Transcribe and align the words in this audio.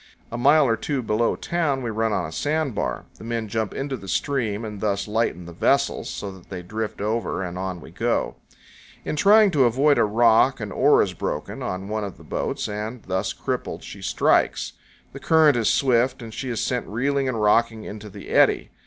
A 0.31 0.35
mile 0.37 0.65
or 0.67 0.75
two 0.75 1.03
below 1.03 1.35
town 1.35 1.83
we 1.83 1.91
run 1.91 2.11
on 2.11 2.25
a 2.25 2.31
sandbar. 2.31 3.05
The 3.19 3.23
men 3.23 3.47
jump 3.47 3.71
into 3.71 3.95
the 3.95 4.07
stream 4.07 4.65
and 4.65 4.81
thus 4.81 5.07
lighten 5.07 5.45
the 5.45 5.53
vessels, 5.53 6.09
so 6.09 6.31
that 6.31 6.49
they 6.49 6.63
drift 6.63 7.01
over, 7.01 7.43
and 7.43 7.55
on 7.55 7.81
we 7.81 7.91
go. 7.91 8.07
powell 8.07 8.21
canyons 8.23 8.39
82.jpg 8.49 8.49
MESAS. 8.49 9.05
In 9.11 9.15
trying 9.15 9.51
to 9.51 9.65
avoid 9.65 9.97
a 9.99 10.03
rock 10.03 10.59
an 10.59 10.71
oar 10.71 11.03
is 11.03 11.13
broken 11.13 11.61
on 11.61 11.87
one 11.87 12.03
of 12.03 12.17
the 12.17 12.23
boats, 12.23 12.67
and, 12.67 13.03
thus 13.03 13.31
crippled, 13.31 13.83
she 13.83 14.01
strikes. 14.01 14.73
The 15.13 15.19
current 15.19 15.55
is 15.55 15.69
swift 15.71 16.23
and 16.23 16.33
she 16.33 16.49
is 16.49 16.59
sent 16.59 16.87
reeling 16.87 17.27
and 17.29 17.39
rocking 17.39 17.83
into 17.83 18.09
the 18.09 18.29
eddy. 18.29 18.71